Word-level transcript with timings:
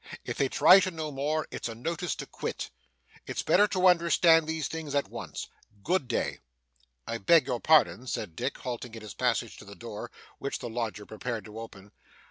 If 0.25 0.35
they 0.37 0.49
try 0.49 0.79
to 0.79 0.89
know 0.89 1.11
more, 1.11 1.47
it's 1.51 1.69
a 1.69 1.75
notice 1.75 2.15
to 2.15 2.25
quit. 2.25 2.71
It's 3.27 3.43
better 3.43 3.67
to 3.67 3.87
understand 3.87 4.47
these 4.47 4.67
things 4.67 4.95
at 4.95 5.09
once. 5.11 5.47
Good 5.83 6.07
day.' 6.07 6.39
'I 7.05 7.19
beg 7.19 7.45
your 7.45 7.59
pardon,' 7.59 8.07
said 8.07 8.35
Dick, 8.35 8.57
halting 8.57 8.95
in 8.95 9.03
his 9.03 9.13
passage 9.13 9.57
to 9.57 9.65
the 9.65 9.75
door, 9.75 10.09
which 10.39 10.57
the 10.57 10.69
lodger 10.69 11.05
prepared 11.05 11.45
to 11.45 11.59
open. 11.59 11.91